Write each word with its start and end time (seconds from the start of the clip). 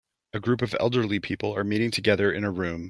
A 0.33 0.39
group 0.39 0.63
of 0.63 0.75
elderly 0.79 1.19
people 1.19 1.55
are 1.55 1.63
meeting 1.63 1.91
together 1.91 2.31
in 2.31 2.43
a 2.43 2.49
room. 2.49 2.79